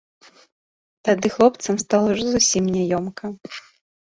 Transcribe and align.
Тады 1.09 1.27
хлопцам 1.35 1.75
стала 1.83 2.07
ўжо 2.15 2.25
зусім 2.33 2.73
няёмка. 2.79 3.23